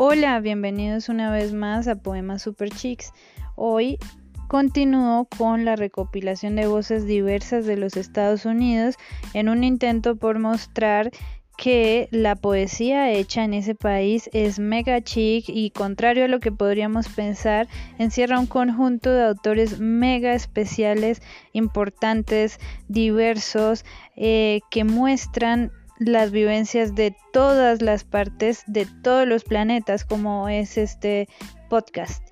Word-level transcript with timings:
Hola, 0.00 0.38
bienvenidos 0.38 1.08
una 1.08 1.32
vez 1.32 1.52
más 1.52 1.88
a 1.88 1.96
Poemas 1.96 2.42
Super 2.42 2.70
Chicks. 2.70 3.12
Hoy 3.56 3.98
continúo 4.46 5.26
con 5.36 5.64
la 5.64 5.74
recopilación 5.74 6.54
de 6.54 6.68
voces 6.68 7.04
diversas 7.04 7.66
de 7.66 7.76
los 7.76 7.96
Estados 7.96 8.44
Unidos 8.44 8.94
en 9.34 9.48
un 9.48 9.64
intento 9.64 10.14
por 10.14 10.38
mostrar 10.38 11.10
que 11.56 12.08
la 12.12 12.36
poesía 12.36 13.10
hecha 13.10 13.42
en 13.42 13.54
ese 13.54 13.74
país 13.74 14.30
es 14.32 14.60
mega 14.60 15.02
chic 15.02 15.46
y 15.48 15.70
contrario 15.70 16.26
a 16.26 16.28
lo 16.28 16.38
que 16.38 16.52
podríamos 16.52 17.08
pensar, 17.08 17.66
encierra 17.98 18.38
un 18.38 18.46
conjunto 18.46 19.10
de 19.10 19.24
autores 19.24 19.80
mega 19.80 20.32
especiales, 20.32 21.20
importantes, 21.52 22.60
diversos, 22.86 23.84
eh, 24.14 24.60
que 24.70 24.84
muestran 24.84 25.72
las 25.98 26.30
vivencias 26.30 26.94
de 26.94 27.14
todas 27.32 27.82
las 27.82 28.04
partes 28.04 28.62
de 28.66 28.86
todos 29.02 29.26
los 29.26 29.44
planetas 29.44 30.04
como 30.04 30.48
es 30.48 30.78
este 30.78 31.28
podcast. 31.68 32.22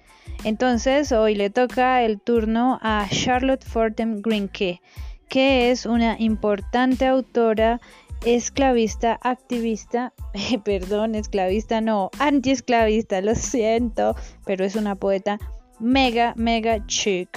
Entonces 0.45 1.13
hoy 1.13 1.35
le 1.35 1.51
toca 1.51 2.03
el 2.03 2.21
turno 2.21 2.79
a 2.83 3.07
Charlotte 3.11 3.65
Fortem 3.65 4.21
Greenke, 4.23 4.81
que 5.29 5.71
es 5.71 5.87
una 5.87 6.17
importante 6.19 7.07
autora 7.07 7.81
esclavista, 8.25 9.19
activista, 9.23 10.13
perdón, 10.65 11.15
esclavista 11.15 11.81
no, 11.81 12.11
antiesclavista, 12.19 13.21
lo 13.21 13.35
siento, 13.35 14.15
pero 14.45 14.65
es 14.65 14.77
una 14.77 14.95
poeta 14.95 15.39
mega, 15.79 16.33
mega 16.37 16.87
chic. 16.87 17.29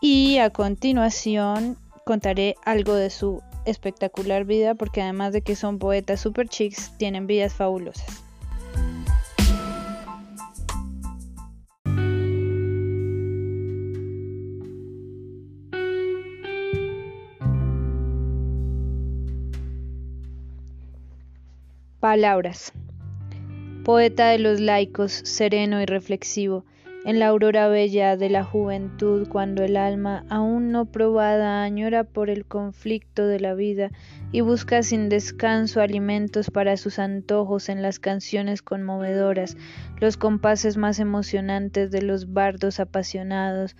Y 0.00 0.38
a 0.38 0.50
continuación 0.50 1.76
contaré 2.04 2.54
algo 2.64 2.94
de 2.94 3.10
su 3.10 3.42
espectacular 3.66 4.44
vida 4.44 4.74
porque 4.74 5.02
además 5.02 5.32
de 5.32 5.42
que 5.42 5.56
son 5.56 5.78
poetas 5.78 6.20
super 6.20 6.48
chics, 6.48 6.96
tienen 6.98 7.26
vidas 7.26 7.54
fabulosas. 7.54 8.22
Palabras. 22.00 22.72
Poeta 23.84 24.28
de 24.28 24.38
los 24.38 24.60
laicos, 24.60 25.12
sereno 25.12 25.82
y 25.82 25.86
reflexivo 25.86 26.64
en 27.06 27.20
la 27.20 27.28
aurora 27.28 27.68
bella 27.68 28.16
de 28.16 28.28
la 28.28 28.42
juventud, 28.42 29.28
cuando 29.28 29.62
el 29.62 29.76
alma, 29.76 30.24
aún 30.28 30.72
no 30.72 30.86
probada, 30.86 31.62
añora 31.62 32.02
por 32.02 32.30
el 32.30 32.44
conflicto 32.44 33.28
de 33.28 33.38
la 33.38 33.54
vida 33.54 33.92
y 34.32 34.40
busca 34.40 34.82
sin 34.82 35.08
descanso 35.08 35.80
alimentos 35.80 36.50
para 36.50 36.76
sus 36.76 36.98
antojos 36.98 37.68
en 37.68 37.80
las 37.80 38.00
canciones 38.00 38.60
conmovedoras, 38.60 39.56
los 40.00 40.16
compases 40.16 40.76
más 40.76 40.98
emocionantes 40.98 41.92
de 41.92 42.02
los 42.02 42.32
bardos 42.32 42.80
apasionados, 42.80 43.76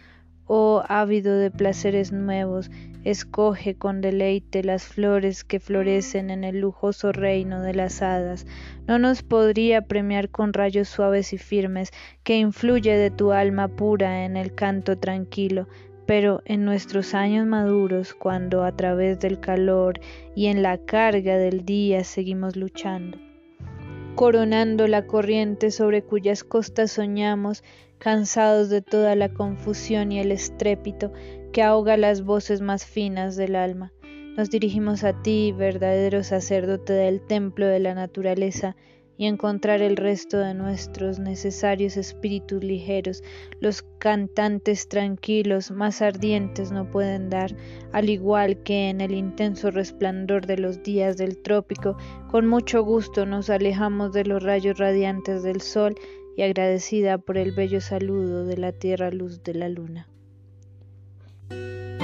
oh 0.47 0.85
ávido 0.87 1.37
de 1.37 1.51
placeres 1.51 2.13
nuevos, 2.13 2.71
escoge 3.07 3.77
con 3.77 4.01
deleite 4.01 4.65
las 4.65 4.85
flores 4.85 5.45
que 5.45 5.61
florecen 5.61 6.29
en 6.29 6.43
el 6.43 6.59
lujoso 6.59 7.13
reino 7.13 7.63
de 7.63 7.73
las 7.73 8.03
hadas. 8.03 8.47
No 8.89 8.99
nos 8.99 9.23
podría 9.23 9.83
premiar 9.83 10.29
con 10.29 10.53
rayos 10.53 10.89
suaves 10.89 11.33
y 11.33 11.39
firmes 11.39 11.93
que 12.25 12.37
influye 12.37 12.97
de 12.97 13.13
tu 13.13 13.31
alma 13.31 13.69
pura 13.69 14.25
en 14.25 14.37
el 14.37 14.57
canto 14.57 14.99
tranquilo, 14.99 15.69
pero 16.05 16.43
en 16.47 16.65
nuestros 16.65 17.15
años 17.15 17.47
maduros, 17.47 18.13
cuando 18.13 18.65
a 18.65 18.73
través 18.75 19.21
del 19.21 19.39
calor 19.39 20.01
y 20.35 20.47
en 20.47 20.63
la 20.63 20.77
carga 20.77 21.37
del 21.37 21.65
día 21.65 22.03
seguimos 22.03 22.57
luchando 22.57 23.19
coronando 24.17 24.89
la 24.89 25.07
corriente 25.07 25.71
sobre 25.71 26.03
cuyas 26.03 26.43
costas 26.43 26.93
soñamos, 26.93 27.63
cansados 27.99 28.71
de 28.71 28.81
toda 28.81 29.15
la 29.15 29.29
confusión 29.29 30.11
y 30.11 30.21
el 30.21 30.33
estrépito 30.33 31.13
que 31.57 31.63
ahoga 31.63 31.97
las 31.97 32.23
voces 32.23 32.61
más 32.61 32.85
finas 32.85 33.35
del 33.35 33.57
alma. 33.57 33.91
Nos 34.37 34.51
dirigimos 34.51 35.05
a 35.05 35.23
ti, 35.23 35.55
verdadero 35.57 36.23
sacerdote 36.23 36.93
del 36.93 37.23
templo 37.23 37.65
de 37.67 37.81
la 37.81 37.95
naturaleza, 37.95 38.77
y 39.17 39.25
encontrar 39.25 39.81
el 39.81 39.97
resto 39.97 40.37
de 40.37 40.53
nuestros 40.53 41.19
necesarios 41.19 41.97
espíritus 41.97 42.63
ligeros, 42.63 43.23
los 43.59 43.81
cantantes 43.97 44.87
tranquilos 44.91 45.71
más 45.71 46.03
ardientes 46.03 46.73
no 46.73 46.91
pueden 46.91 47.31
dar, 47.31 47.57
al 47.91 48.11
igual 48.11 48.63
que 48.63 48.91
en 48.91 49.01
el 49.01 49.15
intenso 49.15 49.71
resplandor 49.71 50.45
de 50.45 50.59
los 50.59 50.83
días 50.83 51.17
del 51.17 51.39
trópico, 51.39 51.97
con 52.31 52.47
mucho 52.47 52.85
gusto 52.85 53.25
nos 53.25 53.49
alejamos 53.49 54.13
de 54.13 54.27
los 54.27 54.43
rayos 54.43 54.77
radiantes 54.77 55.43
del 55.43 55.63
sol 55.63 55.95
y 56.37 56.43
agradecida 56.43 57.17
por 57.17 57.39
el 57.39 57.53
bello 57.53 57.81
saludo 57.81 58.45
de 58.45 58.59
la 58.59 58.73
tierra 58.73 59.11
luz 59.11 59.43
de 59.43 59.55
la 59.55 59.71
luna. 59.71 60.07
Música 61.51 61.96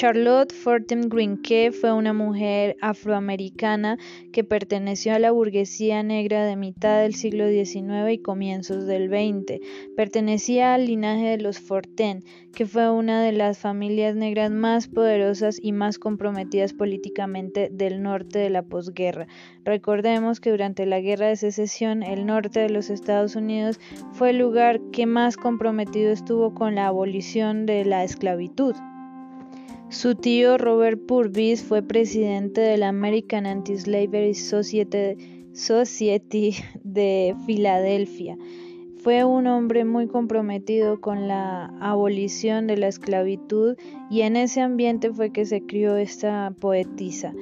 Charlotte 0.00 0.54
Fortem 0.54 1.10
Greenke 1.10 1.72
fue 1.72 1.92
una 1.92 2.14
mujer 2.14 2.74
afroamericana 2.80 3.98
que 4.32 4.44
perteneció 4.44 5.14
a 5.14 5.18
la 5.18 5.30
burguesía 5.30 6.02
negra 6.02 6.46
de 6.46 6.56
mitad 6.56 7.02
del 7.02 7.14
siglo 7.14 7.50
XIX 7.50 8.10
y 8.10 8.16
comienzos 8.16 8.86
del 8.86 9.10
XX. 9.10 9.60
Pertenecía 9.98 10.72
al 10.72 10.86
linaje 10.86 11.26
de 11.26 11.36
los 11.36 11.60
Forten, 11.60 12.24
que 12.54 12.64
fue 12.64 12.90
una 12.90 13.22
de 13.22 13.32
las 13.32 13.58
familias 13.58 14.16
negras 14.16 14.50
más 14.50 14.88
poderosas 14.88 15.58
y 15.62 15.72
más 15.72 15.98
comprometidas 15.98 16.72
políticamente 16.72 17.68
del 17.70 18.02
norte 18.02 18.38
de 18.38 18.48
la 18.48 18.62
posguerra. 18.62 19.26
Recordemos 19.66 20.40
que 20.40 20.50
durante 20.50 20.86
la 20.86 21.00
Guerra 21.00 21.26
de 21.26 21.36
Secesión 21.36 22.02
el 22.02 22.24
norte 22.24 22.60
de 22.60 22.70
los 22.70 22.88
Estados 22.88 23.36
Unidos 23.36 23.78
fue 24.12 24.30
el 24.30 24.38
lugar 24.38 24.80
que 24.92 25.04
más 25.04 25.36
comprometido 25.36 26.10
estuvo 26.10 26.54
con 26.54 26.74
la 26.74 26.86
abolición 26.86 27.66
de 27.66 27.84
la 27.84 28.02
esclavitud. 28.02 28.74
Su 29.90 30.14
tío 30.14 30.56
Robert 30.56 31.04
Purvis 31.04 31.64
fue 31.64 31.82
presidente 31.82 32.60
de 32.60 32.76
la 32.76 32.90
American 32.90 33.44
Anti-Slavery 33.44 34.34
Society 34.34 35.16
de 36.84 37.34
Filadelfia. 37.44 38.38
Fue 39.02 39.24
un 39.24 39.48
hombre 39.48 39.84
muy 39.84 40.06
comprometido 40.06 41.00
con 41.00 41.26
la 41.26 41.74
abolición 41.80 42.68
de 42.68 42.76
la 42.76 42.86
esclavitud 42.86 43.76
y 44.08 44.20
en 44.20 44.36
ese 44.36 44.60
ambiente 44.60 45.12
fue 45.12 45.32
que 45.32 45.44
se 45.44 45.66
crió 45.66 45.96
esta 45.96 46.54
poetisa. 46.60 47.34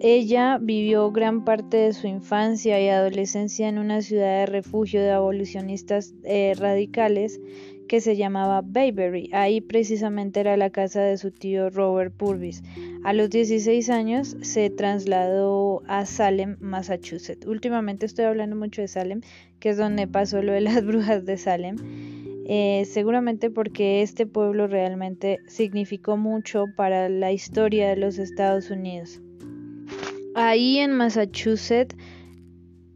Ella 0.00 0.56
vivió 0.58 1.12
gran 1.12 1.44
parte 1.44 1.76
de 1.76 1.92
su 1.92 2.06
infancia 2.06 2.80
y 2.80 2.88
adolescencia 2.88 3.68
en 3.68 3.78
una 3.78 4.00
ciudad 4.00 4.38
de 4.38 4.46
refugio 4.46 5.02
de 5.02 5.10
abolicionistas 5.10 6.14
eh, 6.24 6.54
radicales 6.56 7.42
que 7.90 8.00
se 8.00 8.14
llamaba 8.14 8.62
Bayberry. 8.64 9.30
Ahí 9.32 9.60
precisamente 9.60 10.38
era 10.38 10.56
la 10.56 10.70
casa 10.70 11.02
de 11.02 11.18
su 11.18 11.32
tío 11.32 11.70
Robert 11.70 12.14
Purvis. 12.16 12.62
A 13.02 13.12
los 13.12 13.30
16 13.30 13.90
años 13.90 14.36
se 14.42 14.70
trasladó 14.70 15.82
a 15.88 16.06
Salem, 16.06 16.56
Massachusetts. 16.60 17.44
Últimamente 17.48 18.06
estoy 18.06 18.26
hablando 18.26 18.54
mucho 18.54 18.80
de 18.80 18.86
Salem, 18.86 19.22
que 19.58 19.70
es 19.70 19.76
donde 19.76 20.06
pasó 20.06 20.40
lo 20.40 20.52
de 20.52 20.60
las 20.60 20.84
brujas 20.86 21.26
de 21.26 21.36
Salem. 21.36 21.78
Eh, 22.46 22.84
seguramente 22.84 23.50
porque 23.50 24.02
este 24.02 24.24
pueblo 24.24 24.68
realmente 24.68 25.40
significó 25.48 26.16
mucho 26.16 26.66
para 26.76 27.08
la 27.08 27.32
historia 27.32 27.88
de 27.88 27.96
los 27.96 28.18
Estados 28.18 28.70
Unidos. 28.70 29.20
Ahí 30.36 30.78
en 30.78 30.92
Massachusetts 30.92 31.96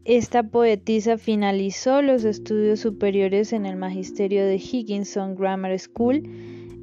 esta 0.05 0.43
poetisa 0.43 1.17
finalizó 1.17 2.01
los 2.01 2.23
estudios 2.23 2.79
superiores 2.79 3.53
en 3.53 3.65
el 3.65 3.75
magisterio 3.75 4.45
de 4.45 4.55
Higginson 4.55 5.35
Grammar 5.35 5.77
School 5.79 6.23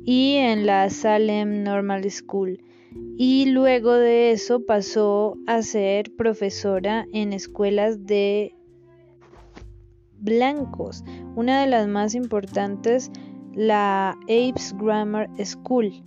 y 0.04 0.34
en 0.34 0.66
la 0.66 0.90
Salem 0.90 1.62
Normal 1.62 2.10
School 2.10 2.58
y 3.16 3.46
luego 3.46 3.92
de 3.92 4.32
eso 4.32 4.64
pasó 4.64 5.36
a 5.46 5.62
ser 5.62 6.14
profesora 6.16 7.06
en 7.12 7.32
escuelas 7.32 8.06
de 8.06 8.54
blancos, 10.18 11.04
una 11.36 11.60
de 11.60 11.66
las 11.66 11.88
más 11.88 12.14
importantes, 12.14 13.10
la 13.54 14.10
Apes 14.22 14.74
Grammar 14.78 15.28
School. 15.44 16.04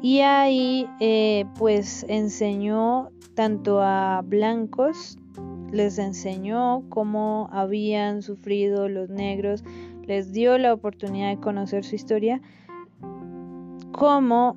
Y 0.00 0.20
ahí 0.20 0.86
eh, 1.00 1.44
pues 1.58 2.04
enseñó 2.08 3.10
tanto 3.34 3.80
a 3.80 4.22
blancos 4.24 5.16
les 5.72 5.98
enseñó 5.98 6.84
cómo 6.88 7.48
habían 7.52 8.22
sufrido 8.22 8.88
los 8.88 9.10
negros, 9.10 9.64
les 10.06 10.32
dio 10.32 10.56
la 10.58 10.72
oportunidad 10.72 11.30
de 11.30 11.40
conocer 11.40 11.84
su 11.84 11.94
historia, 11.94 12.40
como 13.92 14.56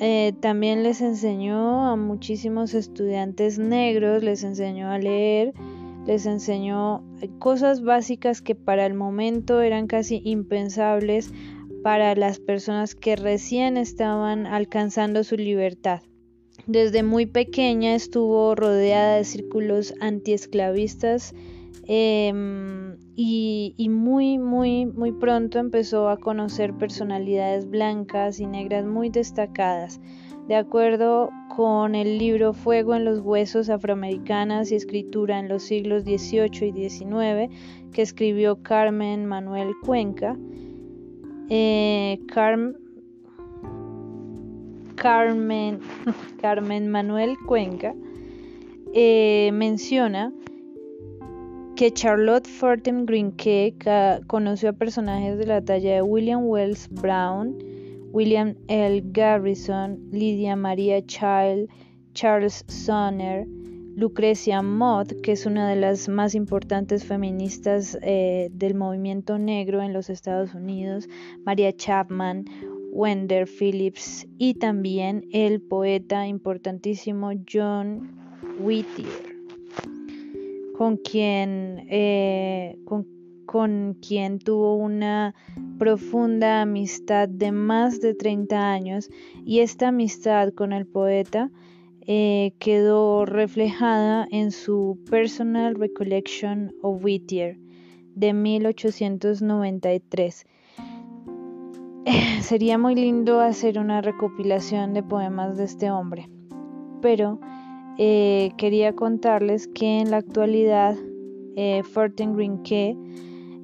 eh, 0.00 0.32
también 0.40 0.82
les 0.82 1.00
enseñó 1.00 1.86
a 1.86 1.96
muchísimos 1.96 2.74
estudiantes 2.74 3.58
negros, 3.58 4.22
les 4.22 4.44
enseñó 4.44 4.90
a 4.90 4.98
leer, 4.98 5.54
les 6.06 6.26
enseñó 6.26 7.04
cosas 7.38 7.82
básicas 7.82 8.42
que 8.42 8.54
para 8.54 8.86
el 8.86 8.94
momento 8.94 9.60
eran 9.60 9.86
casi 9.86 10.20
impensables 10.24 11.32
para 11.82 12.14
las 12.14 12.38
personas 12.38 12.94
que 12.94 13.16
recién 13.16 13.76
estaban 13.76 14.46
alcanzando 14.46 15.24
su 15.24 15.36
libertad. 15.36 16.02
Desde 16.66 17.02
muy 17.02 17.26
pequeña 17.26 17.94
estuvo 17.94 18.54
rodeada 18.54 19.16
de 19.16 19.24
círculos 19.24 19.94
antiesclavistas 20.00 21.34
em, 21.86 22.96
y, 23.16 23.88
muy, 23.90 24.38
muy, 24.38 24.86
muy 24.86 25.10
pronto 25.12 25.58
empezó 25.58 26.08
a 26.08 26.18
conocer 26.18 26.72
personalidades 26.74 27.68
blancas 27.68 28.38
y 28.38 28.46
negras 28.46 28.86
muy 28.86 29.10
destacadas. 29.10 30.00
De 30.46 30.54
acuerdo 30.54 31.30
con 31.54 31.96
el 31.96 32.18
libro 32.18 32.52
Fuego 32.52 32.94
en 32.94 33.04
los 33.04 33.20
Huesos 33.20 33.68
Afroamericanas 33.68 34.70
y 34.70 34.76
Escritura 34.76 35.40
en 35.40 35.48
los 35.48 35.64
siglos 35.64 36.04
XVIII 36.04 36.68
y 36.68 36.88
XIX, 36.88 37.52
que 37.92 38.02
escribió 38.02 38.62
Carmen 38.62 39.26
Manuel 39.26 39.72
Cuenca, 39.84 40.36
eh, 41.48 42.18
Carmen, 42.28 42.76
Carmen 45.02 46.88
Manuel 46.88 47.36
Cuenca 47.48 47.92
eh, 48.94 49.50
menciona 49.52 50.32
que 51.74 51.92
Charlotte 51.92 52.46
Fortin 52.46 53.04
Greenke 53.04 53.74
conoció 54.28 54.68
a 54.68 54.72
personajes 54.74 55.38
de 55.38 55.46
la 55.46 55.60
talla 55.60 55.94
de 55.94 56.02
William 56.02 56.46
Wells 56.46 56.88
Brown, 56.88 57.58
William 58.12 58.54
L. 58.68 59.02
Garrison, 59.06 59.98
Lydia 60.12 60.54
Maria 60.54 61.04
Child, 61.04 61.68
Charles 62.14 62.64
Sonner, 62.68 63.44
Lucrecia 63.96 64.62
Mott, 64.62 65.20
que 65.22 65.32
es 65.32 65.46
una 65.46 65.68
de 65.68 65.76
las 65.76 66.08
más 66.08 66.36
importantes 66.36 67.04
feministas 67.04 67.98
eh, 68.02 68.50
del 68.52 68.74
movimiento 68.74 69.38
negro 69.38 69.82
en 69.82 69.92
los 69.92 70.08
Estados 70.10 70.54
Unidos, 70.54 71.08
Maria 71.44 71.72
Chapman, 71.72 72.44
Wender 72.92 73.48
Phillips 73.48 74.28
y 74.36 74.54
también 74.54 75.26
el 75.32 75.62
poeta 75.62 76.26
importantísimo 76.26 77.30
John 77.50 78.14
Whittier, 78.60 79.08
con 80.76 80.98
quien, 80.98 81.86
eh, 81.88 82.76
con 83.46 83.94
quien 83.94 84.38
tuvo 84.38 84.76
una 84.76 85.34
profunda 85.78 86.60
amistad 86.60 87.30
de 87.30 87.50
más 87.50 88.02
de 88.02 88.12
30 88.12 88.72
años 88.72 89.08
y 89.44 89.60
esta 89.60 89.88
amistad 89.88 90.52
con 90.52 90.74
el 90.74 90.86
poeta 90.86 91.50
eh, 92.06 92.52
quedó 92.58 93.24
reflejada 93.24 94.28
en 94.30 94.50
su 94.50 94.98
Personal 95.08 95.76
Recollection 95.76 96.74
of 96.82 97.02
Whittier 97.02 97.56
de 98.14 98.34
1893. 98.34 100.44
sería 102.42 102.78
muy 102.78 102.94
lindo 102.94 103.40
hacer 103.40 103.78
una 103.78 104.00
recopilación 104.00 104.92
de 104.92 105.02
poemas 105.02 105.56
de 105.56 105.64
este 105.64 105.90
hombre, 105.90 106.28
pero 107.00 107.38
eh, 107.98 108.50
quería 108.56 108.94
contarles 108.94 109.68
que 109.68 110.00
en 110.00 110.10
la 110.10 110.16
actualidad 110.16 110.96
eh, 111.56 111.82
Fortin 111.84 112.34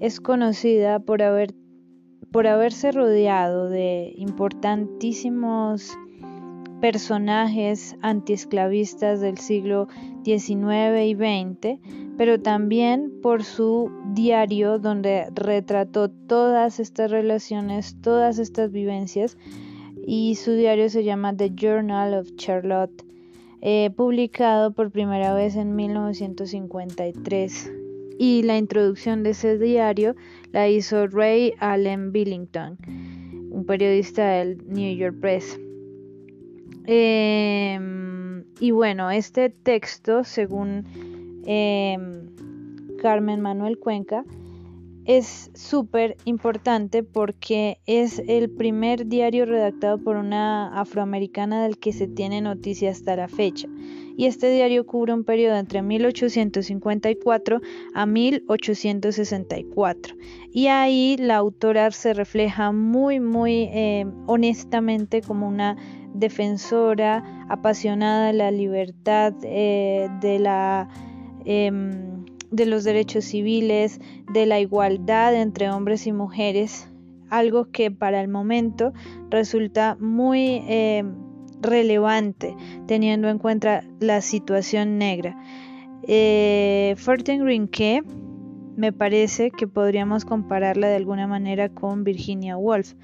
es 0.01 0.21
conocida 0.21 1.01
por, 1.01 1.23
haber, 1.23 1.55
por 2.31 2.47
haberse 2.47 2.93
rodeado 2.93 3.69
de 3.69 4.13
importantísimos 4.17 5.91
personajes 6.81 7.97
antiesclavistas 8.03 9.21
del 9.21 9.39
siglo 9.39 9.89
XIX 10.25 11.05
y 11.05 11.15
XX, 11.15 11.81
pero 12.17 12.41
también 12.41 13.21
por 13.23 13.45
su 13.45 13.91
diario 14.15 14.79
donde 14.79 15.27
retrató 15.35 16.09
todas 16.11 16.81
estas 16.81 17.11
relaciones, 17.11 17.97
todas 18.01 18.39
estas 18.39 18.71
vivencias, 18.71 19.37
y 20.07 20.37
su 20.37 20.53
diario 20.53 20.89
se 20.89 21.05
llama 21.05 21.37
The 21.37 21.53
Journal 21.55 22.15
of 22.15 22.35
Charlotte, 22.37 23.05
eh, 23.61 23.91
publicado 23.97 24.73
por 24.73 24.91
primera 24.91 25.35
vez 25.35 25.57
en 25.57 25.75
1953. 25.77 27.73
Y 28.19 28.43
la 28.43 28.57
introducción 28.57 29.23
de 29.23 29.31
ese 29.31 29.59
diario 29.59 30.17
la 30.53 30.69
hizo 30.69 31.07
Ray 31.07 31.53
Allen 31.59 32.11
Billington, 32.11 32.79
un 33.51 33.65
periodista 33.67 34.29
del 34.29 34.59
New 34.67 34.97
York 34.97 35.17
Press. 35.21 35.59
Em, 36.91 38.45
y 38.61 38.71
bueno, 38.71 39.11
este 39.11 39.51
texto, 39.51 40.25
según 40.25 40.87
em, 41.45 42.31
Carmen 42.97 43.43
Manuel 43.43 43.79
Cuenca, 43.79 44.25
es 45.05 45.51
súper 45.53 46.17
importante 46.25 47.03
porque 47.03 47.79
es 47.85 48.23
el 48.27 48.49
primer 48.49 49.07
diario 49.07 49.45
redactado 49.45 49.99
por 49.99 50.17
una 50.17 50.81
afroamericana 50.81 51.63
del 51.63 51.77
que 51.77 51.93
se 51.93 52.09
tiene 52.09 52.41
noticia 52.41 52.91
hasta 52.91 53.17
la 53.17 53.29
fecha. 53.29 53.69
Y 54.17 54.25
este 54.25 54.51
diario 54.51 54.87
cubre 54.87 55.13
un 55.13 55.25
periodo 55.25 55.57
entre 55.57 55.83
1854 55.83 57.61
a 57.93 58.07
1864. 58.07 60.17
Y 60.51 60.69
ahí 60.69 61.17
la 61.19 61.37
autora 61.37 61.91
se 61.91 62.15
refleja 62.15 62.73
muy, 62.73 63.21
muy 63.21 63.69
eh, 63.73 64.07
honestamente 64.27 65.21
como 65.21 65.47
una 65.47 65.77
defensora 66.19 67.25
apasionada 67.49 68.27
de 68.27 68.33
la 68.33 68.51
libertad, 68.51 69.35
eh, 69.43 70.09
de, 70.21 70.39
la, 70.39 70.89
em, 71.45 72.25
de 72.51 72.67
los 72.67 72.85
derechos 72.85 73.25
civiles, 73.25 74.01
de 74.33 74.47
la 74.47 74.61
igualdad 74.61 75.35
entre 75.35 75.71
hombres 75.71 76.07
y 76.07 76.13
mujeres, 76.13 76.89
algo 77.31 77.71
que 77.71 77.91
para 77.91 78.21
el 78.21 78.29
momento 78.29 78.93
resulta 79.31 79.97
muy 80.01 80.63
em, 80.67 81.15
relevante 81.61 82.55
teniendo 82.87 83.29
en 83.29 83.39
cuenta 83.39 83.85
la 84.01 84.21
situación 84.21 84.99
negra. 84.99 85.37
Eh, 86.03 86.95
Fortin 86.97 87.45
Green 87.45 87.69
que 87.69 88.03
me 88.77 88.93
parece 88.93 89.51
que 89.51 89.67
podríamos 89.67 90.25
compararla 90.25 90.89
de 90.89 90.97
alguna 90.97 91.27
manera 91.27 91.69
con 91.69 92.05
Virginia 92.05 92.57
Woolf 92.57 92.95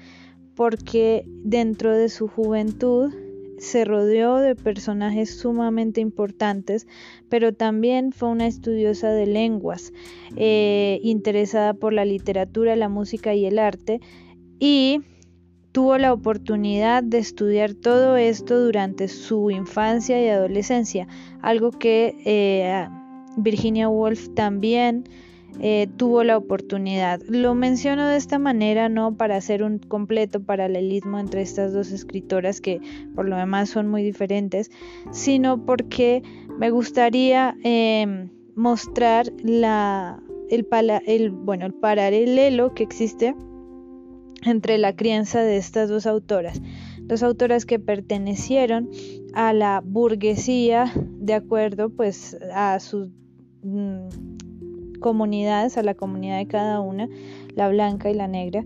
porque 0.55 1.25
dentro 1.27 1.95
de 1.95 2.09
su 2.09 2.27
juventud 2.27 3.13
se 3.57 3.85
rodeó 3.85 4.37
de 4.37 4.55
personajes 4.55 5.37
sumamente 5.37 6.01
importantes, 6.01 6.87
pero 7.29 7.53
también 7.53 8.11
fue 8.11 8.29
una 8.29 8.47
estudiosa 8.47 9.09
de 9.09 9.25
lenguas, 9.25 9.93
eh, 10.35 10.99
interesada 11.03 11.73
por 11.73 11.93
la 11.93 12.05
literatura, 12.05 12.75
la 12.75 12.89
música 12.89 13.33
y 13.33 13.45
el 13.45 13.59
arte, 13.59 14.01
y 14.59 15.01
tuvo 15.71 15.97
la 15.97 16.13
oportunidad 16.13 17.03
de 17.03 17.17
estudiar 17.17 17.73
todo 17.73 18.15
esto 18.17 18.59
durante 18.59 19.07
su 19.07 19.51
infancia 19.51 20.23
y 20.23 20.29
adolescencia, 20.29 21.07
algo 21.41 21.71
que 21.71 22.15
eh, 22.25 22.87
Virginia 23.37 23.89
Woolf 23.89 24.33
también 24.35 25.05
eh, 25.59 25.87
tuvo 25.97 26.23
la 26.23 26.37
oportunidad. 26.37 27.21
Lo 27.27 27.55
menciono 27.55 28.07
de 28.07 28.17
esta 28.17 28.39
manera 28.39 28.89
no 28.89 29.15
para 29.15 29.37
hacer 29.37 29.63
un 29.63 29.79
completo 29.79 30.43
paralelismo 30.43 31.19
entre 31.19 31.41
estas 31.41 31.73
dos 31.73 31.91
escritoras 31.91 32.61
que 32.61 32.81
por 33.15 33.27
lo 33.27 33.37
demás 33.37 33.69
son 33.69 33.87
muy 33.87 34.03
diferentes, 34.03 34.69
sino 35.11 35.65
porque 35.65 36.23
me 36.59 36.69
gustaría 36.71 37.55
em, 37.63 38.29
mostrar 38.55 39.31
el, 40.49 41.31
bueno, 41.31 41.65
el 41.65 41.73
paralelo 41.73 42.73
que 42.73 42.83
existe 42.83 43.35
entre 44.43 44.77
la 44.77 44.95
crianza 44.95 45.41
de 45.41 45.57
estas 45.57 45.89
dos 45.89 46.05
autoras. 46.05 46.61
Dos 47.01 47.23
autoras 47.23 47.65
que 47.65 47.79
pertenecieron 47.79 48.89
a 49.33 49.53
la 49.53 49.81
burguesía 49.83 50.91
de 50.95 51.33
acuerdo 51.33 51.89
pues 51.89 52.37
a 52.53 52.79
sus 52.79 53.09
mm, 53.63 54.34
comunidades, 54.97 55.77
a 55.77 55.83
la 55.83 55.93
comunidad 55.93 56.37
de 56.37 56.47
cada 56.47 56.79
una, 56.79 57.09
la 57.55 57.69
blanca 57.69 58.09
y 58.09 58.13
la 58.13 58.27
negra, 58.27 58.65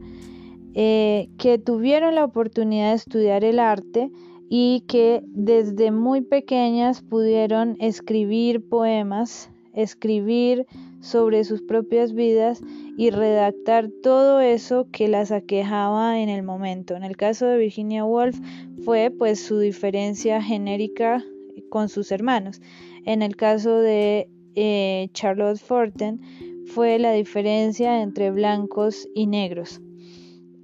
eh, 0.74 1.30
que 1.38 1.58
tuvieron 1.58 2.16
la 2.16 2.24
oportunidad 2.24 2.90
de 2.90 2.96
estudiar 2.96 3.44
el 3.44 3.60
arte 3.60 4.12
y 4.50 4.82
que 4.88 5.22
desde 5.28 5.92
muy 5.92 6.22
pequeñas 6.22 7.02
pudieron 7.02 7.76
escribir 7.80 8.68
poemas, 8.68 9.50
escribir 9.74 10.66
sobre 11.02 11.44
sus 11.44 11.62
propias 11.62 12.14
vidas 12.14 12.62
y 12.98 13.12
redactar 13.12 13.90
todo 14.04 14.42
eso 14.42 14.88
que 14.92 15.08
las 15.08 15.32
aquejaba 15.32 16.20
en 16.20 16.30
el 16.30 16.44
momento. 16.44 16.96
En 16.96 17.04
el 17.04 17.16
caso 17.16 17.46
de 17.46 17.58
Virginia 17.58 18.04
Woolf 18.04 18.38
fue 18.84 19.12
pues 19.12 19.40
su 19.40 19.60
diferencia 19.60 20.42
genérica 20.42 21.24
con 21.70 21.90
sus 21.90 22.12
hermanos. 22.12 22.62
En 23.06 23.22
el 23.22 23.36
caso 23.36 23.78
de 23.78 24.30
eh, 24.56 25.10
Charlotte 25.14 25.60
Forten 25.60 26.22
fue 26.66 27.00
la 27.00 27.12
diferencia 27.14 28.02
entre 28.02 28.32
blancos 28.32 29.08
y 29.16 29.28
negros. 29.28 29.82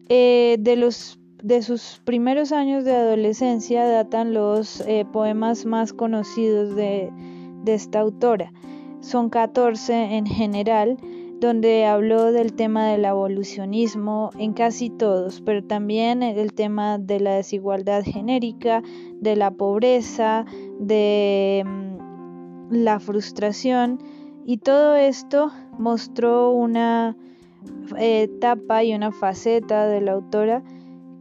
Eh, 0.07 0.57
de, 0.59 0.75
los, 0.75 1.19
de 1.41 1.63
sus 1.63 2.01
primeros 2.05 2.51
años 2.51 2.85
de 2.85 2.93
adolescencia 2.93 3.87
datan 3.87 4.33
los 4.33 4.81
eh, 4.81 5.05
poemas 5.11 5.65
más 5.65 5.93
conocidos 5.93 6.75
de, 6.75 7.09
de, 7.63 7.73
esta 7.73 8.01
autora. 8.01 8.53
Son 9.01 9.29
14 9.29 10.15
en 10.15 10.27
general, 10.27 10.97
donde 11.39 11.85
habló 11.85 12.31
del 12.31 12.53
tema 12.53 12.87
del 12.87 13.05
evolucionismo 13.05 14.29
en 14.37 14.53
casi 14.53 14.89
todos, 14.89 15.41
pero 15.41 15.63
también 15.63 16.23
el 16.23 16.53
tema 16.53 16.97
de 16.97 17.19
la 17.19 17.35
desigualdad 17.35 18.03
genérica, 18.03 18.83
de 19.19 19.35
la 19.35 19.51
pobreza, 19.51 20.45
de 20.79 21.63
mm, 21.65 21.94
la 22.69 22.99
frustración 22.99 23.99
y 24.45 24.57
todo 24.57 24.95
esto 24.95 25.51
mostró 25.77 26.51
una 26.51 27.15
etapa 27.97 28.83
y 28.83 28.93
una 28.93 29.11
faceta 29.11 29.87
de 29.87 30.01
la 30.01 30.13
autora 30.13 30.63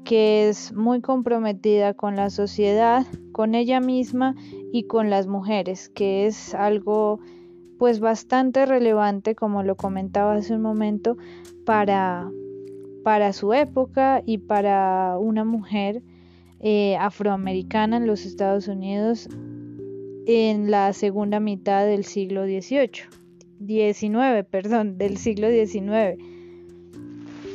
que 0.04 0.48
es 0.48 0.74
muy 0.74 1.00
comprometida 1.00 1.94
con 1.94 2.16
la 2.16 2.28
sociedad, 2.28 3.06
con 3.32 3.54
ella 3.54 3.80
misma 3.80 4.34
y 4.72 4.84
con 4.84 5.08
las 5.08 5.26
mujeres, 5.26 5.88
que 5.88 6.26
es 6.26 6.54
algo 6.54 7.20
pues 7.78 8.00
bastante 8.00 8.66
relevante, 8.66 9.34
como 9.34 9.62
lo 9.62 9.76
comentaba 9.76 10.34
hace 10.34 10.54
un 10.54 10.62
momento, 10.62 11.16
para, 11.64 12.30
para 13.02 13.32
su 13.32 13.54
época 13.54 14.22
y 14.24 14.38
para 14.38 15.16
una 15.18 15.44
mujer 15.44 16.02
eh, 16.60 16.96
afroamericana 16.96 17.96
en 17.96 18.06
los 18.06 18.26
Estados 18.26 18.68
Unidos 18.68 19.28
en 20.26 20.70
la 20.70 20.92
segunda 20.92 21.40
mitad 21.40 21.86
del 21.86 22.04
siglo 22.04 22.44
XVIII, 22.44 23.08
19, 23.58 24.44
perdón, 24.44 24.98
del 24.98 25.16
siglo 25.16 25.48
XIX. 25.50 26.22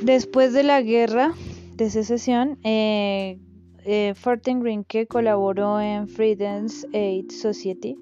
Después 0.01 0.53
de 0.53 0.63
la 0.63 0.81
guerra 0.81 1.33
de 1.75 1.89
secesión, 1.89 2.57
eh, 2.63 3.39
eh, 3.85 4.13
Fortin 4.15 4.59
Grinke 4.59 5.07
colaboró 5.07 5.79
en 5.79 6.07
Freedom's 6.07 6.85
Aid 6.93 7.31
Society 7.31 7.97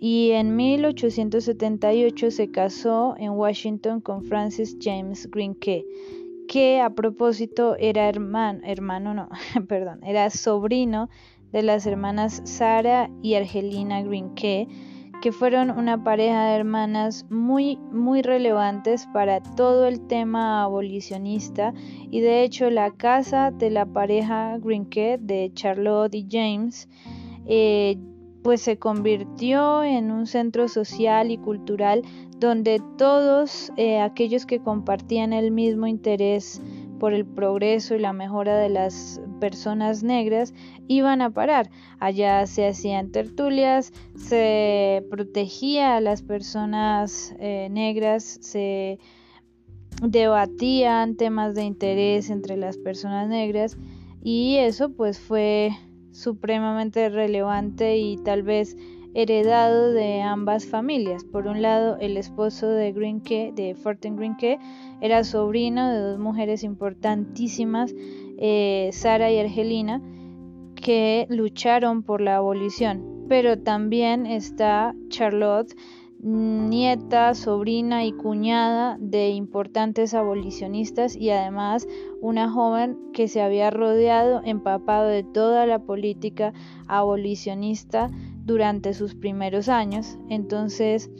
y 0.00 0.30
en 0.30 0.56
1878 0.56 2.30
se 2.30 2.50
casó 2.50 3.14
en 3.18 3.32
Washington 3.32 4.00
con 4.00 4.24
Francis 4.24 4.76
James 4.80 5.28
Grinke, 5.30 5.84
que 6.48 6.80
a 6.80 6.90
propósito 6.90 7.76
era 7.76 8.08
hermano, 8.08 8.60
hermano 8.64 9.14
no, 9.14 9.28
perdón, 9.68 10.00
era 10.04 10.30
sobrino 10.30 11.08
de 11.52 11.62
las 11.62 11.86
hermanas 11.86 12.40
Sarah 12.44 13.10
y 13.22 13.34
Argelina 13.34 14.02
Grinke, 14.02 14.68
que 15.20 15.32
fueron 15.32 15.70
una 15.70 16.04
pareja 16.04 16.46
de 16.46 16.56
hermanas 16.56 17.26
muy 17.28 17.76
muy 17.90 18.22
relevantes 18.22 19.06
para 19.12 19.40
todo 19.40 19.86
el 19.86 20.06
tema 20.06 20.62
abolicionista. 20.62 21.74
Y 22.10 22.20
de 22.20 22.44
hecho 22.44 22.70
la 22.70 22.90
casa 22.90 23.50
de 23.50 23.70
la 23.70 23.86
pareja 23.86 24.58
Grinke 24.58 25.18
de 25.20 25.50
Charlotte 25.54 26.14
y 26.14 26.26
James 26.30 26.88
eh, 27.46 27.96
pues 28.42 28.60
se 28.60 28.78
convirtió 28.78 29.82
en 29.82 30.10
un 30.10 30.26
centro 30.26 30.68
social 30.68 31.30
y 31.30 31.38
cultural 31.38 32.02
donde 32.38 32.80
todos 32.96 33.72
eh, 33.76 34.00
aquellos 34.00 34.46
que 34.46 34.60
compartían 34.60 35.32
el 35.32 35.50
mismo 35.50 35.86
interés 35.86 36.62
por 36.98 37.14
el 37.14 37.24
progreso 37.24 37.94
y 37.94 37.98
la 37.98 38.12
mejora 38.12 38.56
de 38.58 38.68
las 38.68 39.20
personas 39.40 40.02
negras 40.02 40.54
iban 40.88 41.22
a 41.22 41.30
parar. 41.30 41.70
Allá 42.00 42.46
se 42.46 42.66
hacían 42.66 43.10
tertulias, 43.10 43.92
se 44.16 45.04
protegía 45.10 45.96
a 45.96 46.00
las 46.00 46.22
personas 46.22 47.34
eh, 47.38 47.68
negras, 47.70 48.38
se 48.40 48.98
debatían 50.02 51.16
temas 51.16 51.54
de 51.54 51.64
interés 51.64 52.30
entre 52.30 52.56
las 52.56 52.76
personas 52.76 53.28
negras 53.28 53.76
y 54.22 54.56
eso 54.56 54.90
pues 54.90 55.18
fue 55.18 55.70
supremamente 56.12 57.08
relevante 57.08 57.98
y 57.98 58.16
tal 58.18 58.42
vez 58.42 58.76
heredado 59.14 59.92
de 59.92 60.22
ambas 60.22 60.66
familias. 60.66 61.24
Por 61.24 61.46
un 61.46 61.62
lado, 61.62 61.96
el 62.00 62.16
esposo 62.16 62.68
de 62.68 62.92
de 62.92 63.74
Fortin 63.74 64.16
Greenke, 64.16 64.58
era 65.00 65.24
sobrino 65.24 65.90
de 65.90 65.98
dos 65.98 66.18
mujeres 66.18 66.62
importantísimas, 66.64 67.94
eh, 68.38 68.90
Sara 68.92 69.30
y 69.30 69.38
Argelina, 69.38 70.02
que 70.74 71.26
lucharon 71.28 72.02
por 72.02 72.20
la 72.20 72.36
abolición. 72.36 73.26
Pero 73.28 73.58
también 73.58 74.26
está 74.26 74.94
Charlotte, 75.08 75.74
nieta, 76.20 77.34
sobrina 77.34 78.04
y 78.04 78.12
cuñada 78.12 78.96
de 79.00 79.30
importantes 79.30 80.14
abolicionistas 80.14 81.16
y 81.16 81.30
además 81.30 81.86
una 82.20 82.50
joven 82.50 82.98
que 83.12 83.28
se 83.28 83.40
había 83.40 83.70
rodeado, 83.70 84.42
empapado 84.44 85.08
de 85.08 85.22
toda 85.22 85.66
la 85.66 85.78
política 85.78 86.52
abolicionista 86.88 88.10
durante 88.44 88.94
sus 88.94 89.14
primeros 89.14 89.68
años. 89.68 90.18
Entonces, 90.28 91.10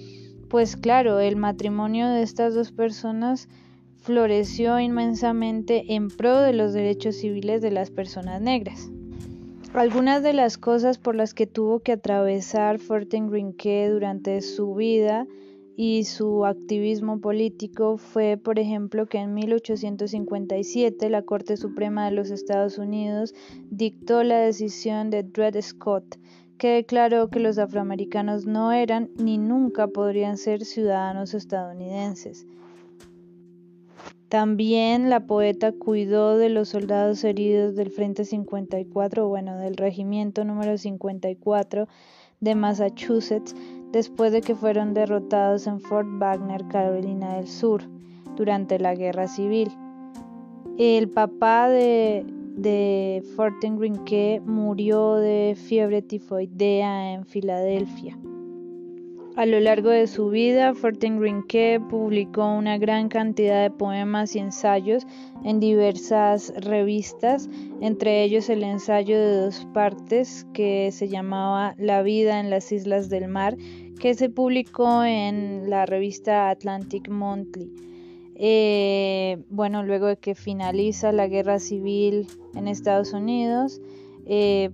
pues 0.48 0.76
claro, 0.76 1.20
el 1.20 1.36
matrimonio 1.36 2.08
de 2.08 2.22
estas 2.22 2.54
dos 2.54 2.72
personas 2.72 3.48
floreció 3.96 4.80
inmensamente 4.80 5.94
en 5.94 6.08
pro 6.08 6.40
de 6.40 6.52
los 6.52 6.72
derechos 6.72 7.16
civiles 7.16 7.62
de 7.62 7.70
las 7.70 7.90
personas 7.90 8.40
negras. 8.40 8.90
Algunas 9.74 10.22
de 10.22 10.32
las 10.32 10.56
cosas 10.56 10.96
por 10.98 11.14
las 11.14 11.34
que 11.34 11.46
tuvo 11.46 11.80
que 11.80 11.92
atravesar 11.92 12.78
Fortin 12.78 13.28
Grinke 13.30 13.90
durante 13.90 14.40
su 14.40 14.74
vida 14.74 15.26
y 15.76 16.04
su 16.04 16.46
activismo 16.46 17.20
político 17.20 17.98
fue, 17.98 18.38
por 18.38 18.58
ejemplo, 18.58 19.06
que 19.06 19.18
en 19.18 19.34
1857 19.34 21.10
la 21.10 21.22
Corte 21.22 21.56
Suprema 21.58 22.06
de 22.06 22.12
los 22.12 22.30
Estados 22.30 22.78
Unidos 22.78 23.34
dictó 23.70 24.24
la 24.24 24.38
decisión 24.38 25.10
de 25.10 25.22
Dred 25.22 25.60
Scott, 25.60 26.18
que 26.56 26.70
declaró 26.70 27.28
que 27.28 27.38
los 27.38 27.58
afroamericanos 27.58 28.46
no 28.46 28.72
eran 28.72 29.10
ni 29.16 29.36
nunca 29.36 29.86
podrían 29.86 30.38
ser 30.38 30.64
ciudadanos 30.64 31.34
estadounidenses. 31.34 32.46
También 34.28 35.08
la 35.08 35.20
poeta 35.20 35.72
cuidó 35.72 36.36
de 36.36 36.50
los 36.50 36.68
soldados 36.68 37.24
heridos 37.24 37.76
del 37.76 37.90
Frente 37.90 38.26
54, 38.26 39.26
bueno, 39.26 39.56
del 39.56 39.76
Regimiento 39.78 40.44
número 40.44 40.76
54 40.76 41.88
de 42.40 42.54
Massachusetts, 42.54 43.56
después 43.90 44.32
de 44.32 44.42
que 44.42 44.54
fueron 44.54 44.92
derrotados 44.92 45.66
en 45.66 45.80
Fort 45.80 46.06
Wagner, 46.18 46.62
Carolina 46.68 47.36
del 47.36 47.48
Sur, 47.48 47.84
durante 48.36 48.78
la 48.78 48.94
Guerra 48.94 49.28
Civil. 49.28 49.70
El 50.76 51.08
papá 51.08 51.70
de, 51.70 52.26
de 52.54 53.24
Fortin 53.34 53.78
Grinke 53.78 54.42
murió 54.44 55.14
de 55.14 55.56
fiebre 55.56 56.02
tifoidea 56.02 57.14
en 57.14 57.24
Filadelfia. 57.24 58.18
A 59.38 59.46
lo 59.46 59.60
largo 59.60 59.90
de 59.90 60.08
su 60.08 60.30
vida, 60.30 60.74
Fortin 60.74 61.20
Grinke 61.20 61.80
publicó 61.88 62.44
una 62.44 62.76
gran 62.76 63.08
cantidad 63.08 63.62
de 63.62 63.70
poemas 63.70 64.34
y 64.34 64.40
ensayos 64.40 65.06
en 65.44 65.60
diversas 65.60 66.52
revistas, 66.56 67.48
entre 67.80 68.24
ellos 68.24 68.48
el 68.48 68.64
ensayo 68.64 69.16
de 69.16 69.42
dos 69.42 69.64
partes 69.72 70.44
que 70.52 70.90
se 70.90 71.06
llamaba 71.06 71.76
La 71.78 72.02
vida 72.02 72.40
en 72.40 72.50
las 72.50 72.72
Islas 72.72 73.10
del 73.10 73.28
Mar, 73.28 73.56
que 74.00 74.14
se 74.14 74.28
publicó 74.28 75.04
en 75.04 75.70
la 75.70 75.86
revista 75.86 76.50
Atlantic 76.50 77.08
Monthly. 77.08 77.70
Eh, 78.34 79.44
bueno, 79.50 79.84
luego 79.84 80.06
de 80.06 80.16
que 80.16 80.34
finaliza 80.34 81.12
la 81.12 81.28
guerra 81.28 81.60
civil 81.60 82.26
en 82.56 82.66
Estados 82.66 83.12
Unidos, 83.12 83.80
eh, 84.26 84.70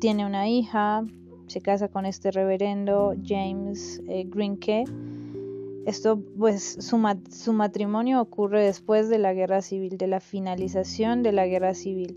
tiene 0.00 0.26
una 0.26 0.48
hija, 0.48 1.04
se 1.50 1.60
casa 1.60 1.88
con 1.88 2.06
este 2.06 2.30
reverendo 2.30 3.14
James 3.24 4.00
eh, 4.08 4.24
Greenke. 4.26 4.84
Esto, 5.84 6.22
pues, 6.38 6.76
su, 6.80 6.98
su, 7.30 7.52
matrimonio 7.52 8.20
ocurre 8.20 8.64
después 8.64 9.08
de 9.08 9.18
la 9.18 9.32
guerra 9.32 9.60
civil, 9.60 9.98
de 9.98 10.06
la 10.06 10.20
finalización 10.20 11.22
de 11.22 11.32
la 11.32 11.46
guerra 11.46 11.74
civil. 11.74 12.16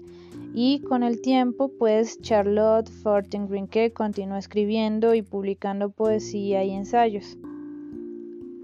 Y 0.54 0.82
con 0.82 1.02
el 1.02 1.22
tiempo, 1.22 1.72
pues, 1.80 2.22
Charlotte 2.22 2.90
Fortin 2.90 3.48
Greenke 3.48 3.92
continuó 3.92 4.38
escribiendo 4.38 5.16
y 5.16 5.24
publicando 5.24 5.90
poesía 5.90 6.64
y 6.64 6.72
ensayos. 6.72 7.38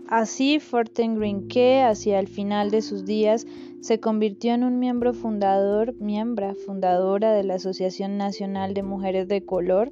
Así, 0.07 0.59
Fortin 0.59 1.15
Greenke, 1.15 1.81
hacia 1.83 2.19
el 2.19 2.27
final 2.27 2.71
de 2.71 2.81
sus 2.81 3.05
días, 3.05 3.45
se 3.79 3.99
convirtió 3.99 4.53
en 4.53 4.63
un 4.63 4.79
miembro 4.79 5.13
fundador, 5.13 5.93
miembro 5.99 6.53
fundadora 6.55 7.31
de 7.31 7.43
la 7.43 7.55
Asociación 7.55 8.17
Nacional 8.17 8.73
de 8.73 8.83
Mujeres 8.83 9.27
de 9.27 9.45
Color, 9.45 9.91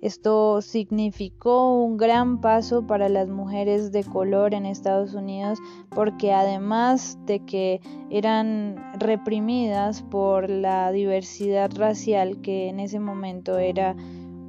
esto 0.00 0.62
significó 0.62 1.82
un 1.82 1.96
gran 1.96 2.40
paso 2.40 2.86
para 2.86 3.08
las 3.08 3.28
mujeres 3.28 3.90
de 3.90 4.04
color 4.04 4.54
en 4.54 4.64
Estados 4.64 5.14
Unidos 5.14 5.58
porque 5.90 6.32
además 6.32 7.18
de 7.26 7.40
que 7.40 7.80
eran 8.08 8.76
reprimidas 8.98 10.02
por 10.02 10.48
la 10.50 10.92
diversidad 10.92 11.70
racial 11.74 12.40
que 12.42 12.68
en 12.68 12.78
ese 12.78 13.00
momento 13.00 13.58
era 13.58 13.96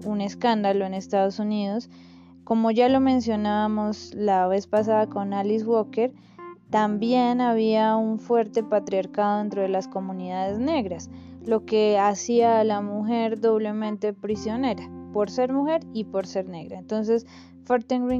un 0.05 0.21
escándalo 0.21 0.85
en 0.85 0.93
Estados 0.93 1.39
Unidos, 1.39 1.89
como 2.43 2.71
ya 2.71 2.87
lo 2.87 2.99
mencionábamos 2.99 4.13
la 4.13 4.47
vez 4.47 4.67
pasada 4.67 5.07
con 5.07 5.33
Alice 5.33 5.65
Walker, 5.65 6.13
también 6.69 7.41
había 7.41 7.95
un 7.95 8.19
fuerte 8.19 8.63
patriarcado 8.63 9.39
dentro 9.39 9.63
de 9.63 9.69
las 9.69 9.87
comunidades 9.87 10.59
negras, 10.59 11.09
lo 11.43 11.65
que 11.65 11.97
hacía 11.97 12.59
a 12.59 12.63
la 12.63 12.81
mujer 12.81 13.39
doblemente 13.39 14.13
prisionera. 14.13 14.98
Por 15.13 15.29
ser 15.29 15.53
mujer 15.53 15.81
y 15.93 16.05
por 16.05 16.25
ser 16.27 16.47
negra. 16.47 16.77
Entonces, 16.77 17.25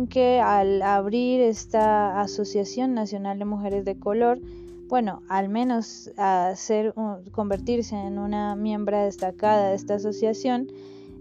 que 0.10 0.39
al 0.39 0.81
abrir 0.84 1.41
esta 1.41 2.22
Asociación 2.22 2.93
Nacional 2.93 3.39
de 3.39 3.46
Mujeres 3.46 3.84
de 3.84 3.98
Color, 3.98 4.39
bueno, 4.88 5.24
al 5.27 5.50
menos 5.50 6.12
a 6.17 6.53
ser, 6.55 6.93
convertirse 7.31 7.96
en 7.96 8.19
una 8.19 8.55
miembro 8.55 8.98
destacada 8.98 9.69
de 9.69 9.75
esta 9.75 9.96
asociación, 9.96 10.67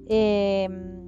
em, 0.08 1.06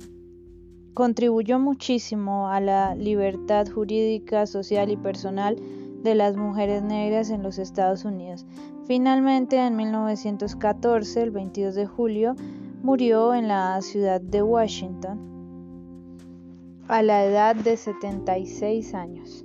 contribuyó 0.94 1.58
muchísimo 1.58 2.48
a 2.48 2.60
la 2.60 2.94
libertad 2.94 3.66
jurídica, 3.68 4.46
social 4.46 4.90
y 4.90 4.96
personal 4.96 5.56
de 6.02 6.14
las 6.14 6.36
mujeres 6.36 6.82
negras 6.82 7.30
en 7.30 7.42
los 7.42 7.58
Estados 7.58 8.04
Unidos. 8.04 8.46
Finalmente, 8.86 9.56
en 9.56 9.76
1914, 9.76 11.22
el 11.22 11.30
22 11.30 11.74
de 11.74 11.86
julio, 11.86 12.34
murió 12.82 13.34
en 13.34 13.48
la 13.48 13.80
ciudad 13.82 14.20
de 14.20 14.42
Washington 14.42 15.30
a 16.88 17.02
la 17.02 17.24
edad 17.24 17.54
de 17.54 17.76
76 17.76 18.94
años. 18.94 19.44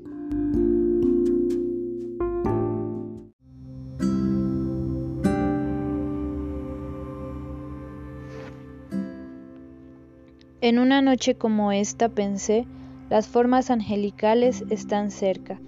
En 10.62 10.80
una 10.80 11.04
noche 11.04 11.36
como 11.36 11.72
esta 11.72 12.10
pensé, 12.10 12.66
las 13.12 13.28
formas 13.28 13.70
angelicales 13.70 14.64
están 14.72 15.12
cerca. 15.12 15.60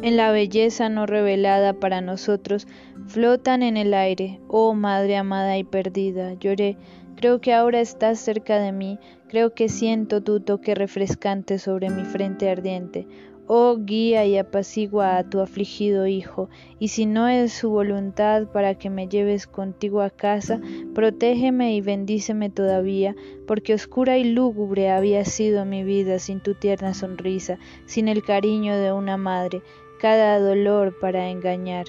En 0.00 0.16
la 0.16 0.30
belleza 0.30 0.88
no 0.88 1.06
revelada 1.06 1.72
para 1.72 2.00
nosotros, 2.00 2.66
flotan 3.06 3.62
en 3.62 3.76
el 3.76 3.94
aire, 3.94 4.40
oh 4.48 4.74
Madre 4.74 5.16
amada 5.16 5.58
y 5.58 5.64
perdida, 5.64 6.34
lloré, 6.34 6.76
Creo 7.18 7.40
que 7.40 7.52
ahora 7.52 7.80
estás 7.80 8.20
cerca 8.20 8.60
de 8.60 8.70
mí, 8.70 9.00
creo 9.26 9.52
que 9.52 9.68
siento 9.68 10.22
tu 10.22 10.38
toque 10.38 10.76
refrescante 10.76 11.58
sobre 11.58 11.90
mi 11.90 12.04
frente 12.04 12.48
ardiente. 12.48 13.08
Oh, 13.48 13.76
guía 13.76 14.24
y 14.24 14.38
apacigua 14.38 15.16
a 15.16 15.28
tu 15.28 15.40
afligido 15.40 16.06
hijo, 16.06 16.48
y 16.78 16.88
si 16.88 17.06
no 17.06 17.26
es 17.26 17.52
su 17.52 17.70
voluntad 17.70 18.46
para 18.52 18.76
que 18.76 18.88
me 18.88 19.08
lleves 19.08 19.48
contigo 19.48 20.00
a 20.00 20.10
casa, 20.10 20.60
protégeme 20.94 21.74
y 21.74 21.80
bendíceme 21.80 22.50
todavía, 22.50 23.16
porque 23.48 23.74
oscura 23.74 24.16
y 24.16 24.22
lúgubre 24.22 24.90
había 24.90 25.24
sido 25.24 25.64
mi 25.64 25.82
vida 25.82 26.20
sin 26.20 26.38
tu 26.40 26.54
tierna 26.54 26.94
sonrisa, 26.94 27.58
sin 27.86 28.06
el 28.06 28.22
cariño 28.22 28.76
de 28.76 28.92
una 28.92 29.16
madre, 29.16 29.62
cada 29.98 30.38
dolor 30.38 30.98
para 31.00 31.28
engañar. 31.28 31.86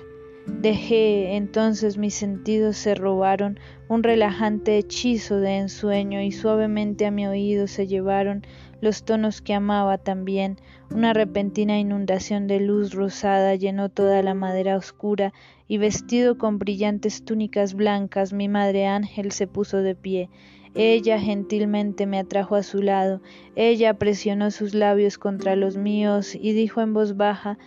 Dejé, 0.47 1.35
entonces 1.35 1.97
mis 1.97 2.15
sentidos 2.15 2.75
se 2.75 2.95
robaron 2.95 3.59
un 3.87 4.03
relajante 4.03 4.77
hechizo 4.77 5.39
de 5.39 5.57
ensueño 5.57 6.21
y 6.21 6.31
suavemente 6.31 7.05
a 7.05 7.11
mi 7.11 7.27
oído 7.27 7.67
se 7.67 7.87
llevaron 7.87 8.45
los 8.81 9.03
tonos 9.03 9.41
que 9.41 9.53
amaba 9.53 9.97
también. 9.97 10.57
Una 10.91 11.13
repentina 11.13 11.79
inundación 11.79 12.47
de 12.47 12.59
luz 12.59 12.93
rosada 12.93 13.55
llenó 13.55 13.89
toda 13.89 14.21
la 14.23 14.33
madera 14.33 14.75
oscura 14.75 15.33
y 15.67 15.77
vestido 15.77 16.37
con 16.37 16.57
brillantes 16.57 17.23
túnicas 17.23 17.73
blancas 17.73 18.33
mi 18.33 18.49
madre 18.49 18.87
ángel 18.87 19.31
se 19.31 19.47
puso 19.47 19.77
de 19.77 19.95
pie. 19.95 20.29
Ella 20.75 21.19
gentilmente 21.19 22.05
me 22.05 22.19
atrajo 22.19 22.55
a 22.55 22.63
su 22.63 22.81
lado, 22.81 23.21
ella 23.55 23.95
presionó 23.95 24.51
sus 24.51 24.75
labios 24.75 25.17
contra 25.17 25.55
los 25.55 25.77
míos 25.77 26.35
y 26.35 26.53
dijo 26.53 26.81
en 26.81 26.93
voz 26.93 27.17
baja 27.17 27.57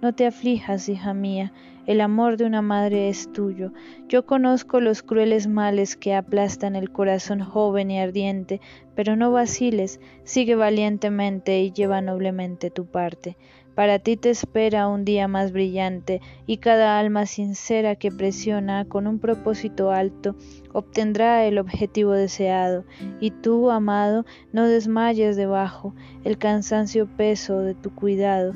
No 0.00 0.14
te 0.14 0.26
aflijas, 0.26 0.88
hija 0.88 1.12
mía, 1.12 1.52
el 1.86 2.00
amor 2.00 2.38
de 2.38 2.46
una 2.46 2.62
madre 2.62 3.10
es 3.10 3.30
tuyo. 3.32 3.72
Yo 4.08 4.24
conozco 4.24 4.80
los 4.80 5.02
crueles 5.02 5.46
males 5.46 5.94
que 5.94 6.14
aplastan 6.14 6.74
el 6.74 6.90
corazón 6.90 7.40
joven 7.40 7.90
y 7.90 8.00
ardiente, 8.00 8.62
pero 8.94 9.14
no 9.14 9.30
vaciles, 9.30 10.00
sigue 10.24 10.54
valientemente 10.54 11.60
y 11.60 11.72
lleva 11.72 12.00
noblemente 12.00 12.70
tu 12.70 12.86
parte. 12.86 13.36
Para 13.74 13.98
ti 13.98 14.16
te 14.16 14.30
espera 14.30 14.88
un 14.88 15.04
día 15.04 15.28
más 15.28 15.52
brillante, 15.52 16.22
y 16.46 16.56
cada 16.56 16.98
alma 16.98 17.26
sincera 17.26 17.94
que 17.94 18.10
presiona 18.10 18.86
con 18.86 19.06
un 19.06 19.18
propósito 19.18 19.90
alto 19.90 20.34
obtendrá 20.72 21.44
el 21.44 21.58
objetivo 21.58 22.12
deseado, 22.12 22.84
y 23.20 23.32
tú, 23.32 23.70
amado, 23.70 24.24
no 24.52 24.66
desmayes 24.66 25.36
debajo 25.36 25.94
el 26.24 26.38
cansancio 26.38 27.06
peso 27.06 27.60
de 27.60 27.74
tu 27.74 27.94
cuidado 27.94 28.54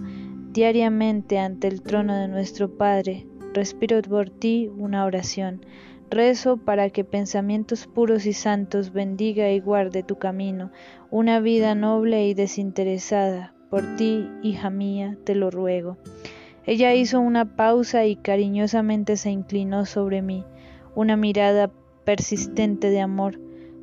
diariamente 0.54 1.40
ante 1.40 1.66
el 1.66 1.82
trono 1.82 2.16
de 2.16 2.28
nuestro 2.28 2.70
Padre, 2.70 3.26
respiro 3.54 4.00
por 4.02 4.30
ti 4.30 4.70
una 4.76 5.04
oración. 5.04 5.66
Rezo 6.10 6.58
para 6.58 6.90
que 6.90 7.02
pensamientos 7.02 7.88
puros 7.88 8.24
y 8.24 8.32
santos 8.32 8.92
bendiga 8.92 9.50
y 9.50 9.58
guarde 9.58 10.04
tu 10.04 10.16
camino, 10.16 10.70
una 11.10 11.40
vida 11.40 11.74
noble 11.74 12.28
y 12.28 12.34
desinteresada. 12.34 13.52
Por 13.68 13.96
ti, 13.96 14.30
hija 14.44 14.70
mía, 14.70 15.18
te 15.24 15.34
lo 15.34 15.50
ruego. 15.50 15.98
Ella 16.64 16.94
hizo 16.94 17.18
una 17.18 17.56
pausa 17.56 18.06
y 18.06 18.14
cariñosamente 18.14 19.16
se 19.16 19.30
inclinó 19.32 19.86
sobre 19.86 20.22
mí, 20.22 20.44
una 20.94 21.16
mirada 21.16 21.72
persistente 22.04 22.90
de 22.90 23.00
amor. 23.00 23.40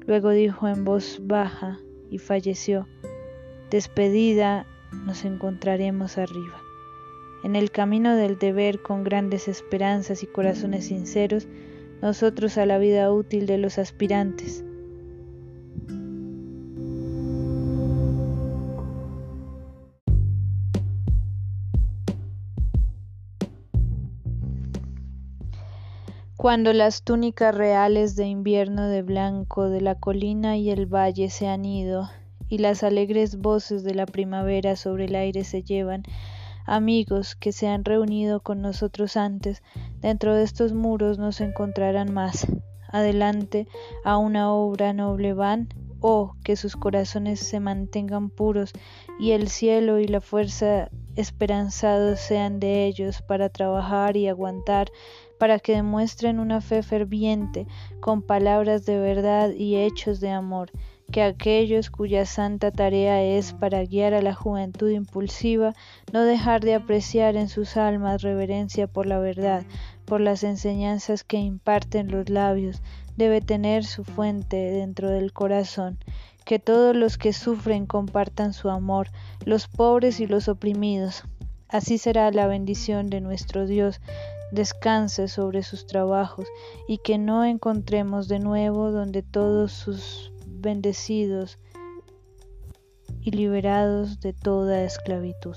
Luego 0.08 0.30
dijo 0.30 0.70
en 0.70 0.86
voz 0.86 1.20
baja 1.22 1.80
y 2.10 2.18
falleció. 2.18 2.88
Despedida, 3.70 4.66
nos 5.06 5.26
encontraremos 5.26 6.18
arriba. 6.18 6.61
En 7.44 7.56
el 7.56 7.72
camino 7.72 8.16
del 8.16 8.38
deber 8.38 8.82
con 8.82 9.04
grandes 9.04 9.48
esperanzas 9.48 10.22
y 10.24 10.28
corazones 10.28 10.86
sinceros, 10.86 11.48
nosotros 12.02 12.58
a 12.58 12.66
la 12.66 12.78
vida 12.78 13.12
útil 13.12 13.46
de 13.46 13.58
los 13.58 13.78
aspirantes. 13.78 14.64
Cuando 26.42 26.74
las 26.74 27.04
túnicas 27.04 27.54
reales 27.54 28.16
de 28.16 28.26
invierno 28.26 28.88
de 28.88 29.04
blanco 29.04 29.70
de 29.70 29.80
la 29.80 29.94
colina 29.94 30.58
y 30.58 30.72
el 30.72 30.88
valle 30.88 31.30
se 31.30 31.48
han 31.48 31.66
ido, 31.66 32.10
y 32.50 32.58
las 32.58 32.82
alegres 32.82 33.38
voces 33.38 33.84
de 33.84 33.94
la 33.94 34.08
primavera 34.08 34.76
sobre 34.76 35.06
el 35.06 35.16
aire 35.16 35.44
se 35.44 35.62
llevan, 35.62 36.02
amigos 36.66 37.36
que 37.36 37.52
se 37.52 37.68
han 37.68 37.86
reunido 37.86 38.42
con 38.42 38.62
nosotros 38.62 39.18
antes, 39.18 39.64
dentro 40.00 40.36
de 40.36 40.44
estos 40.44 40.74
muros 40.74 41.18
nos 41.18 41.42
encontrarán 41.42 42.14
más. 42.14 42.48
Adelante 42.88 43.68
a 44.04 44.18
una 44.18 44.52
obra 44.52 44.94
noble 44.94 45.34
van, 45.34 45.70
oh, 46.02 46.34
que 46.44 46.56
sus 46.56 46.76
corazones 46.76 47.40
se 47.40 47.60
mantengan 47.60 48.30
puros 48.30 48.74
y 49.20 49.32
el 49.32 49.48
cielo 49.48 50.00
y 50.00 50.08
la 50.08 50.20
fuerza 50.20 50.90
esperanzados 51.16 52.20
sean 52.20 52.60
de 52.60 52.86
ellos 52.86 53.22
para 53.22 53.50
trabajar 53.50 54.18
y 54.18 54.28
aguantar, 54.28 54.92
para 55.40 55.60
que 55.60 55.74
demuestren 55.74 56.40
una 56.40 56.62
fe 56.62 56.84
ferviente 56.84 57.68
con 58.00 58.22
palabras 58.22 58.86
de 58.86 59.00
verdad 59.00 59.52
y 59.52 59.78
hechos 59.78 60.20
de 60.20 60.30
amor 60.30 60.72
que 61.12 61.22
aquellos 61.22 61.90
cuya 61.90 62.26
santa 62.26 62.72
tarea 62.72 63.22
es 63.22 63.54
para 63.54 63.84
guiar 63.84 64.14
a 64.14 64.22
la 64.22 64.34
juventud 64.34 64.90
impulsiva, 64.90 65.74
no 66.14 66.24
dejar 66.24 66.62
de 66.62 66.74
apreciar 66.74 67.36
en 67.36 67.50
sus 67.50 67.78
almas 67.78 68.22
reverencia 68.22 68.88
por 68.88 69.06
la 69.06 69.20
verdad, 69.20 69.64
por 70.06 70.22
las 70.22 70.44
enseñanzas 70.44 71.24
que 71.24 71.38
imparten 71.38 72.10
los 72.10 72.30
labios, 72.30 72.82
debe 73.18 73.42
tener 73.42 73.84
su 73.84 74.04
fuente 74.04 74.58
dentro 74.58 75.10
del 75.10 75.34
corazón. 75.34 76.00
Que 76.46 76.58
todos 76.58 76.96
los 76.96 77.18
que 77.18 77.34
sufren 77.34 77.86
compartan 77.86 78.54
su 78.54 78.70
amor, 78.70 79.10
los 79.46 79.68
pobres 79.68 80.20
y 80.20 80.28
los 80.28 80.48
oprimidos. 80.48 81.24
Así 81.68 81.98
será 81.98 82.32
la 82.32 82.48
bendición 82.48 83.10
de 83.10 83.22
nuestro 83.22 83.68
Dios 83.68 84.02
descanse 84.52 85.30
sobre 85.30 85.64
sus 85.64 85.88
trabajos 85.88 86.46
y 86.88 86.98
que 86.98 87.18
no 87.18 87.46
encontremos 87.46 88.28
de 88.28 88.40
nuevo 88.40 88.92
donde 88.92 89.24
todos 89.24 89.72
sus 89.72 90.32
bendecidos 90.62 91.60
y 93.22 93.32
liberados 93.32 94.20
de 94.20 94.34
toda 94.34 94.84
esclavitud. 94.84 95.56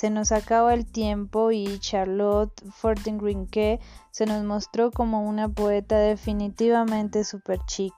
Se 0.00 0.08
nos 0.08 0.32
acaba 0.32 0.72
el 0.72 0.86
tiempo 0.86 1.50
y 1.50 1.78
Charlotte 1.78 2.58
Fortingrinque 2.72 3.80
se 4.10 4.24
nos 4.24 4.42
mostró 4.44 4.90
como 4.90 5.28
una 5.28 5.50
poeta 5.50 5.98
definitivamente 5.98 7.22
super 7.22 7.60
chic, 7.66 7.92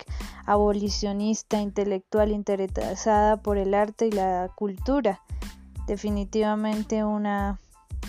abolicionista, 0.45 1.61
intelectual 1.61 2.33
interesada 2.33 3.37
por 3.37 3.57
el 3.57 3.73
arte 3.73 4.09
y 4.09 4.11
la 4.11 4.51
cultura. 4.57 5.21
Definitivamente 5.87 7.05
una 7.05 7.61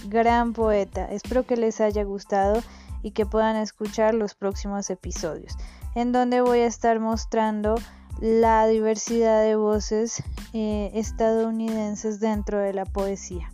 gran 0.07 0.53
poeta. 0.53 1.05
Espero 1.11 1.45
que 1.45 1.55
les 1.55 1.79
haya 1.79 2.03
gustado 2.03 2.63
y 3.03 3.11
que 3.11 3.27
puedan 3.27 3.57
escuchar 3.57 4.15
los 4.15 4.33
próximos 4.33 4.89
episodios, 4.89 5.55
en 5.93 6.11
donde 6.11 6.41
voy 6.41 6.61
a 6.61 6.65
estar 6.65 6.99
mostrando 6.99 7.75
la 8.19 8.65
diversidad 8.65 9.43
de 9.43 9.55
voces 9.55 10.23
eh, 10.53 10.89
estadounidenses 10.95 12.19
dentro 12.19 12.57
de 12.57 12.73
la 12.73 12.85
poesía. 12.85 13.52